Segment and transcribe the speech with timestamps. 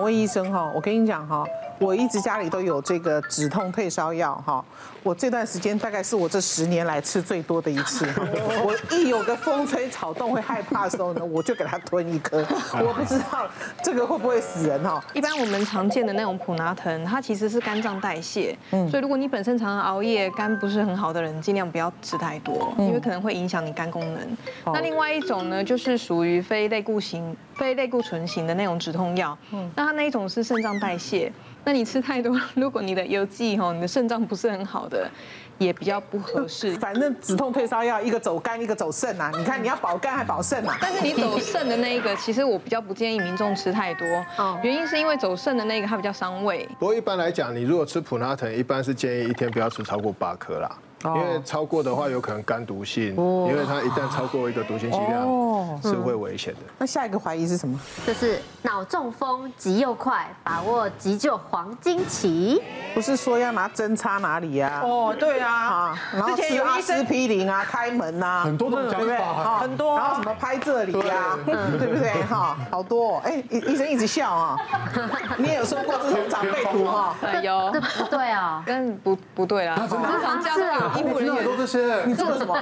[0.00, 1.44] 问医生哈，我跟你讲哈，
[1.78, 4.64] 我一直家里都有这个止痛退烧药哈。
[5.04, 8.04] 我这段时间大概是我这十年来吃最多的一次。
[8.64, 12.44] 我一有个风吹草动会害怕的时候呢，我就给他吞一颗。
[12.84, 13.46] 我不知道
[13.84, 15.00] 这个会不会死人哈。
[15.12, 24.36] 一般我们常见的那种普拿疼，它其实是肝脏代谢，嗯，所以如果你本身常常熬夜，肝不是很好的人，尽量不要吃太多，因为可能会影响你肝功能。
[24.72, 31.30] 那另外一种呢，就是属于非类固型、非类固醇型的那种止痛药，嗯，那它那一种是肾脏代谢。
[31.62, 35.10] 那你吃太多，如果你的邮寄哈，你的肾脏不是很好的，
[35.58, 36.72] 也比较不合适。
[36.80, 39.30] 反正止痛退烧药一个走肝，一个走肾啊。
[39.36, 40.78] 你看你要保肝还保肾啊？
[40.80, 44.06] 但是你走肾的那一个，其实我比较不建议民众吃太多。
[44.38, 44.58] 哦。
[44.62, 46.66] 原因是因为走肾的那个它比较伤胃。
[46.78, 50.74] 不过一般来讲，你如果吃普拉腾，一般是建议一天不要吃超过八颗啦。
[51.04, 56.60] 因为超过的话有可能肝毒性，因为它一旦超过一个毒性剂量，是会危险的。
[56.78, 57.78] 那下一个怀疑是什么？
[58.06, 62.62] 就是脑中风急又快，把握急救黄金期。
[62.94, 64.80] 不是说要拿针插哪里呀？
[64.82, 69.96] 哦，对啊，然后吃阿司匹林啊，开门啊，很多种讲法，很多。
[69.96, 72.22] 然后什么拍这里呀，对不对？
[72.24, 73.18] 哈，好多。
[73.18, 74.56] 哎，医医生一直笑啊。
[75.36, 77.14] 你也有说过这种长辈图哈？
[77.42, 77.70] 有。
[77.74, 79.74] 这不对啊，跟不不对啦。
[79.90, 80.54] 正常家
[80.88, 81.14] 都有。
[81.14, 82.54] 我知道很多这些，你做了什么？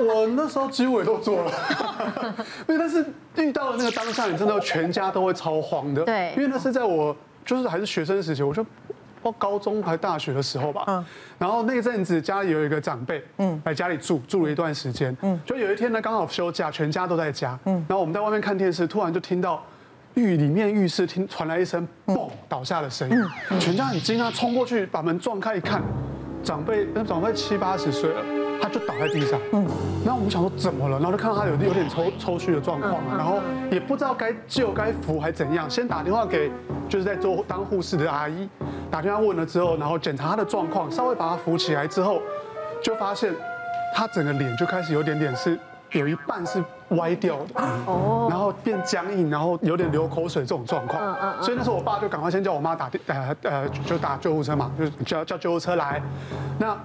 [0.00, 1.52] 我那时候几乎也都做了，
[2.68, 3.04] 因为但是
[3.36, 6.04] 遇到了那个当下，你真的全家都会超慌的。
[6.04, 8.64] 对，因为那是在我就是还是学生时期，我就
[9.22, 10.84] 我高中还大学的时候吧。
[10.86, 11.04] 嗯。
[11.38, 19.62] 然后那阵子家里有一个长辈，嗯，来家里住住了一段时间，嗯，就有一天呢刚好休假，全家都在家，嗯，然后我们在外面看电视，突然就听到
[20.14, 23.16] 浴里面浴室听传来一声嘣倒下的声音，
[23.60, 25.82] 全家很惊讶，冲过去把门撞开一看。
[26.46, 28.22] 长辈那长辈七八十岁了，
[28.62, 29.36] 他就倒在地上。
[29.52, 29.66] 嗯，
[30.04, 36.48] 然后我们想说怎么了，然后就看到他有有点抽抽搐的状况，然后也不知道该救该扶还怎样，先打电话给
[36.88, 38.48] 就是在做当护士的阿姨，
[38.92, 42.22] 打电话问了之后，然后检查他的状况，稍微把他扶起来之后，
[42.80, 43.34] 就发现
[43.92, 45.58] 他整个脸就开始有点点是。
[45.98, 56.00] 有一半是歪掉的，哦，然后变僵硬，然后有点流口水这种状况，嗯嗯，所以那时候我爸就赶快先叫我妈打电，呃呃，就打救护车嘛，就叫叫救护车来。
[56.58, 56.76] 那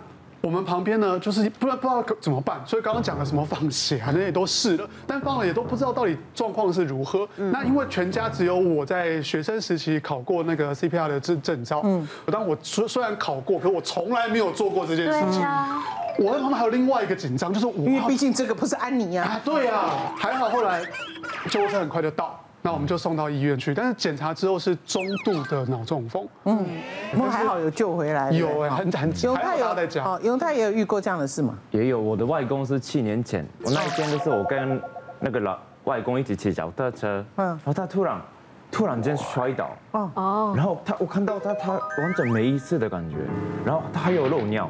[0.42, 7.30] 我们旁边呢，就是不知道不知道怎么办，所以刚刚讲的什么放血啊，那也都试了，但放了也都不知道到底状况是如何。
[7.36, 15.46] 那因为全家只有我在学生时期考过那个 CPR 的证证照，嗯，当我虽虽然考过，可我从来没有做过这件事情。
[16.18, 19.24] 我跟他们还有另外一个紧张，就是我，因为毕竟这个不是安妮呀。
[19.24, 19.80] 啊，对呀，
[20.18, 20.84] 还好后来
[21.50, 23.74] 救护车很快就到，那我们就送到医院去。
[23.74, 26.28] 但是检查之后是中度的脑中风。
[26.46, 26.66] 嗯，
[27.14, 28.32] 我们还好有救回来。
[28.32, 30.20] 有哎，很很永泰有在讲。
[30.40, 31.56] 泰也有遇过这样的事吗？
[31.72, 34.82] 也有，我的外公是七年前，我那一天就是我跟
[35.20, 38.22] 那个老外公一起骑脚踏车，嗯，然后他突然
[38.72, 43.18] 突然间摔倒，哦哦，然后他我看到他他完全没意识的感觉，
[43.66, 44.70] 然后他还有漏尿。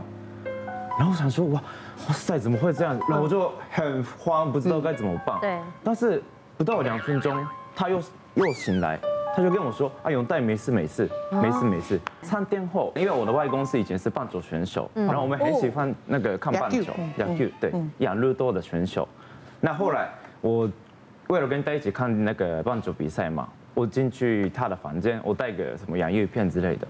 [0.97, 1.62] 然后我想说哇
[2.07, 3.00] 哇塞，怎么会这样？
[3.09, 5.40] 然后我就很慌，不知道该怎么办。
[5.40, 5.59] 对。
[5.84, 6.22] 但是
[6.57, 8.02] 不到两分钟，他又
[8.35, 9.00] 又醒来，
[9.35, 19.07] 他就跟我说：“啊，永泰没事没事没事没事。”三天后，因为我的外公是以前是棒球选手，然后我们很喜欢那个看棒球，亚球对，养乐多的选手。
[19.59, 20.09] 那后来
[20.41, 20.69] 我
[21.28, 26.88] 为了跟他一起看那个棒球比赛嘛，我进去他的房间，我带个什么洋芋片之类的，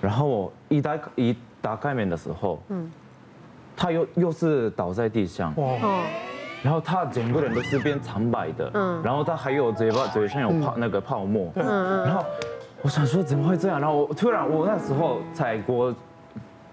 [0.00, 2.90] 然后我一打一打开门的时候，嗯。
[3.76, 5.52] 他又又是倒在地上，
[6.62, 9.02] 然后他整个人都是变苍白的，嗯。
[9.04, 12.24] 然后他还有嘴巴嘴上有泡那个泡沫，然后
[12.82, 13.78] 我想说怎么会这样？
[13.78, 15.94] 然后我突然我那时候才国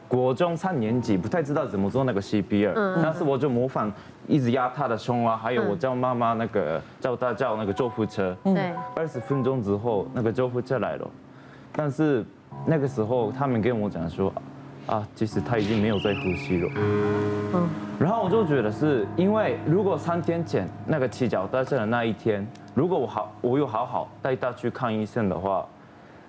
[0.08, 3.92] 国中三年级，不太知道怎么做那个 CPR，但是我就模仿
[4.26, 11.08] 一直压他的胸啊，还有我叫妈妈那个叫他叫那个救护车，对，二十分钟之后那个救护车来了，
[11.74, 12.26] 但是
[12.66, 14.34] 那个时候他们跟我讲说。
[14.88, 16.70] 啊，其实他已经没有在呼吸了。
[17.54, 25.66] 嗯，然后我就觉得是因为，如果三天前那个骑脚踏车的那一天，如果我好，我有好好带他去看医生的话，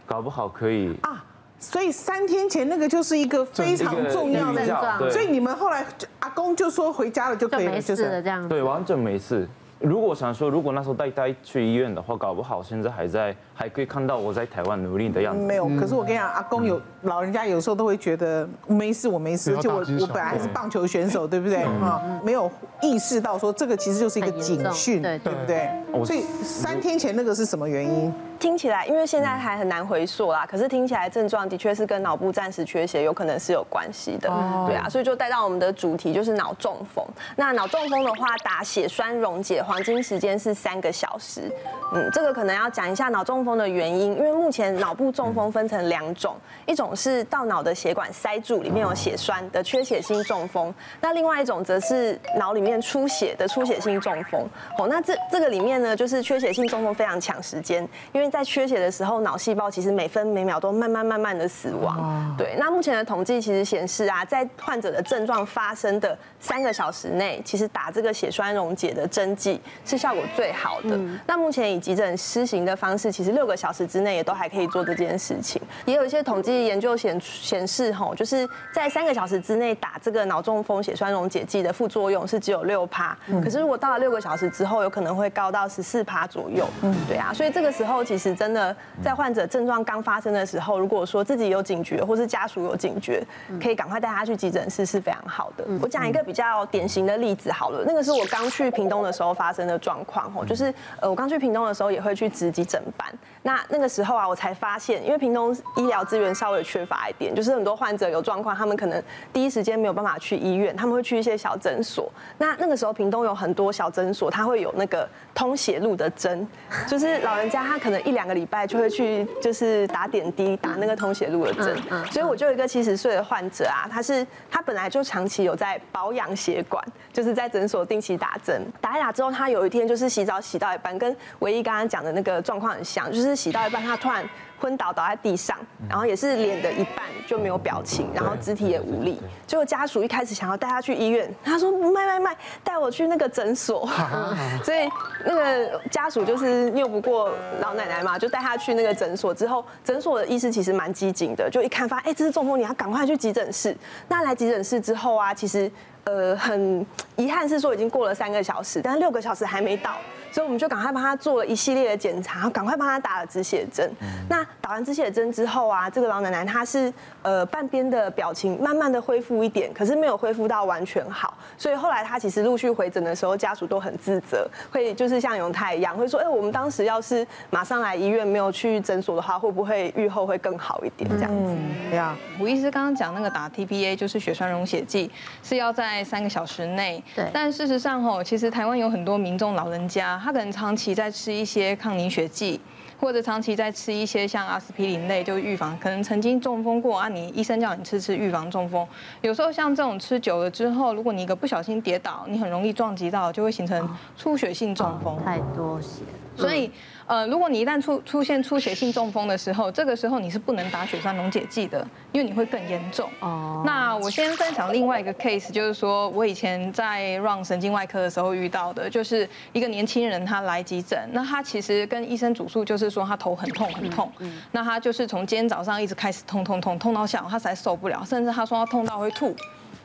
[0.07, 1.25] 搞不好可以啊。
[1.59, 5.87] 所以三天前那个就是一个非常重要的症状，所以你们后来
[6.21, 8.49] 阿公就说回家了就可以了，就没事了这样子。
[8.49, 9.49] 对，完全没事。
[9.81, 15.45] 如果想说，如果那时候带他去医院的话，搞不好现在还在，还可以看到我在台湾努力的样子。
[15.45, 21.63] 没有，可是我跟你讲，阿公有老人家有时候都会觉得没事，我没事，就我我本来是棒球选手，对不对？
[21.63, 22.51] 啊，没有
[22.83, 25.71] 意识到说这个其实就是一个警讯，对不对？
[26.05, 28.13] 所以三天前那个是什么原因？
[28.41, 30.45] 听起来，因为现在还很难回溯啦。
[30.45, 34.29] 可是听起来症状的确是跟脑部暂时缺血有可能是有关系的，
[34.67, 34.89] 对啊。
[34.89, 37.03] 所以就带到我们的主题就是脑中风。
[37.37, 41.51] 那脑中风的话，打血栓溶解黄金时间是三个小时。
[41.95, 54.49] 嗯，这个可能要讲一下脑中中风的原因，因为目前脑部中风分成两种，一种是到脑的血管塞住，里面有血栓的缺血性中风，那另外一种则是脑里面出血的出血性中风。
[54.79, 62.35] 哦，那这这个里面呢，就是缺血性中风非常抢时间，因为在缺血的时候，脑细胞其实每分每秒都慢慢慢慢的死亡。
[62.39, 70.99] 对，那目前的统计其实显示啊，在患者的症状发生的三个小时内，其实打这个血栓溶解的针剂是效果最好的。
[71.27, 75.61] 那目前以急诊施行的方式，其实六个小时之内也都还可以做这件事情。
[75.85, 86.67] 也有一些统计研究显显示，吼，就是在三个小时之内打这个脑中风血栓溶解剂的副作用是只有六趴，可是如果到了六个小时之后，有可能会高到十四趴左右。
[86.83, 93.25] 嗯，对啊，所以这个时候其实真的在患者症状刚发生的时候，如果说自己有警觉，或是家属有警觉，
[93.61, 95.65] 可以赶快带他去急诊室是非常好的。
[95.83, 103.13] 我讲一个比较典型的例子好了，那个是我刚去屏东的时候发生的状况，吼，就是呃，我刚去屏东的时候也会去值急诊班，
[103.43, 112.11] 那那个时候啊，我才发现，因为屏东医疗资源稍微缺乏一点，就是很多患者有状况，他们可能第一时间没有办法去医院，他们会去一些小诊所。
[112.39, 116.47] 那那个时候屏东有很多小诊所，它会有那个通血路的针，
[116.89, 121.77] 就是老人家他可能一两个礼拜就会去，就是打点滴，打那个通血路的针。
[122.11, 126.83] 所以我就有一个七十岁的患者啊，他是他本来就长期有在保养血管，
[127.13, 134.29] 就是在诊所定期打针，打一打之后，他有一天就是洗澡洗到一半，跟唯一刚刚讲的那个状况很像，就是洗到一半他突然。
[134.57, 135.59] 昏倒倒在地上，
[135.91, 139.21] 然后也是脸的一半就没有表情，然后肢体也无力。
[139.47, 143.87] 结果家属一开始想要带他去医院，他说：“卖卖卖，带我去那个诊所。”
[144.65, 144.89] 所以
[145.27, 147.31] 那个家属就是拗不过
[147.61, 149.35] 老奶奶嘛，就带他去那个诊所。
[149.35, 153.77] 之后诊所的医师其实蛮机警的，就一看发现，哎，这是中风，你要赶快去急诊室。
[154.09, 155.71] 那来急诊室之后啊，其实
[156.05, 156.87] 呃很
[157.17, 159.93] 遗憾是说已经过了三个小时，但是六个小时还没到。
[160.33, 163.89] 所以我们就赶快帮他做了一系列的检查，赶快帮他打了止血针。
[164.29, 166.93] 那打完止血针之后啊，这个老奶奶她是
[167.23, 171.39] 呃半边的表情慢慢的恢复一点，可是没有恢复到完全好。
[171.57, 181.09] 所以后来她其实陆续回诊的时候，家属都很自责，会就是像永泰一样，会说，哎，我们当时要是马上来医院，没有去诊所的话，会不会愈后会更好一点？
[181.11, 181.55] 这样子。
[181.91, 185.09] 对啊，吴医师刚刚讲那个打 TPA 就是血栓溶血剂，
[185.45, 187.03] 是要在三个小时内。
[187.15, 187.27] 对。
[187.33, 190.21] 但事实上吼，其实台湾有很多民众老人家。
[190.25, 192.59] 他可能长期在吃一些抗凝血剂，
[192.99, 198.87] 或者长期在吃一些像阿司匹林类，就预防可能曾经中风过啊，你医生叫你吃吃预防中风。
[199.21, 205.23] 有时候像这种吃久了之后，如果你一个不小心跌倒，你很容易撞击到，就会形成出血性中风。
[205.25, 206.03] 太多血。
[206.37, 206.69] 所以，
[207.07, 213.09] 呃，如果你一旦出出现出血性中风的时候，这个时候你是不能打血栓溶解剂的，因为你会更严重。
[213.21, 213.63] 哦。
[213.67, 224.11] 那我先分享另外一个 case，就是说我以前在 run 神经外科的时候遇到的，就是一个年轻人他来急诊，那他其实跟医生主诉就是说他头很痛很痛，
[224.53, 229.37] 那他就是从今天早上一直开始痛痛痛痛到下午，他实在受不了，甚至他说他痛到会吐，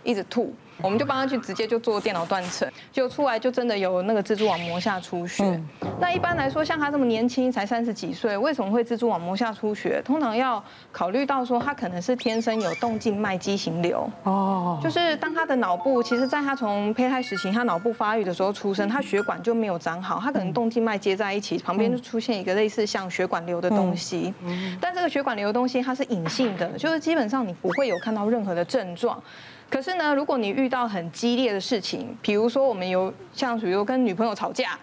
[0.04, 0.54] 一直吐。
[0.82, 5.60] 我们就帮他去直接就做电脑断层，就出来就真的有那个蜘蛛网膜下出血。
[6.00, 10.02] 那一般来说，像他这么年轻，才三十几岁，为什么会蜘蛛网膜下出血？
[10.04, 14.10] 通常要考虑到说他可能是天生有动静脉畸形瘤。
[14.24, 14.80] 哦。
[14.82, 24.34] 就是当他的脑部，其实在他从胚胎时期，他脑部发育的时候出生，他血管就没有长好，他可能动静脉接在一起，旁边就出现一个类似像血管瘤的东西。
[24.80, 29.22] 但这个血管瘤的东西它是隐性的，就是基本上你不会有看到任何的症状。
[29.70, 34.78] 可是呢，如果你遇到很激烈的事情，比如说我们有像比如跟女朋友吵架。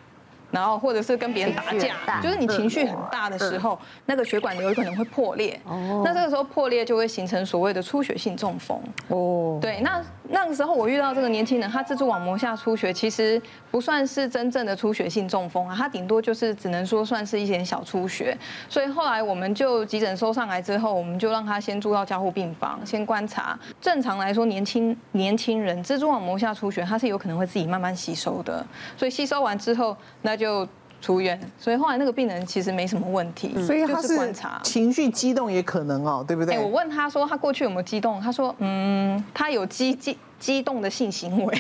[0.51, 5.61] 然后或者是跟别人打架，就是你情绪很大的时候，那个血管瘤有可能会破裂。
[5.65, 6.03] 哦。
[6.05, 8.81] 那这个时候破裂就会形成所谓的出血性中风。
[9.09, 9.59] 哦。
[9.61, 18.37] 对，那那个时候我遇到这个年轻人，他蜘蛛网膜下出血，其实不算是真正的出血性中风啊，他顶多就是只能说算是一点小出血。
[18.69, 23.59] 所以后来我们就急诊收上来之后，我们就让他先住到加护病房，先观察。
[23.81, 28.65] 正常来说，年轻年轻人蜘蛛网膜下出血，他是有可能会自己慢慢吸收的。
[28.97, 30.69] 所以吸收完之后，那就
[31.01, 36.59] 出院，所以后来那个病人其实没什么问题，所以他是观察情绪激动也可能哦，对不对？
[36.59, 41.55] 我问他说他过去有没有激动，他说嗯，他有激激激动的性行为。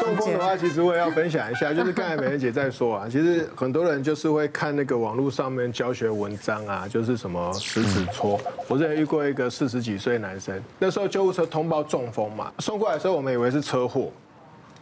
[0.00, 8.40] 中风的话，其实我也要分享一下，就是刚才美人姐在说啊，其实很多人就是会看那个网络上面教学文章啊，就是什么食指戳。
[8.68, 14.10] 我之前遇过一个四十几岁男生，那时候救护车通报中风嘛，送过来的时候我们以为是车祸。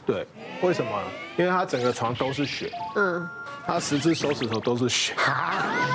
[0.07, 0.27] 对，
[0.63, 0.91] 为什么？
[1.37, 3.29] 因为他整个床都是血，嗯，
[3.67, 5.13] 他十只手指头都是血，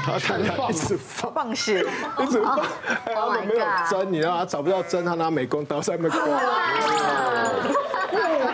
[0.05, 1.79] 他太太一直放放血，
[2.19, 2.59] 一直放，
[3.05, 6.19] 他都没有针，你知道他找不到针，他拿美工刀在那刮。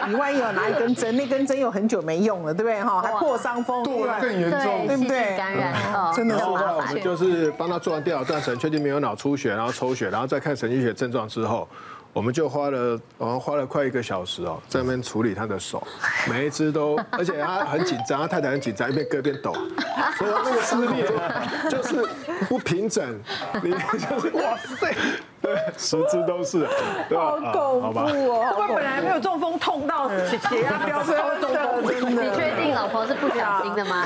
[0.07, 3.01] 你万一有拿一根针，那根针又很久没用了，对不对哈？
[3.01, 5.35] 还破伤风，对，更严重，对不对？
[5.35, 6.39] 感染哦，真的是。
[6.39, 11.67] 然后后来我们就是帮他做完电脑断层，确定没有脑出血，然后抽血，然后再看神经血症状之后。
[12.13, 15.85] 我们就花了，好像花了快一个小时哦，在那边处理他的手，
[16.27, 19.53] 每一只都， 而且他很紧张，他太太很紧张，一边割一边抖，
[20.17, 21.05] 所以他那个撕裂
[21.69, 22.03] 就是
[22.49, 23.19] 不平整，
[23.63, 24.95] 你就是哇塞，
[25.41, 26.67] 对，十只都是，
[27.07, 27.23] 对吧？
[27.51, 27.99] 好恐怖
[28.31, 28.53] 哦！
[28.55, 32.23] 会不会本来没有中风，痛到血血压飙升，中风真的？
[32.23, 34.05] 你确定老婆是不小心的吗？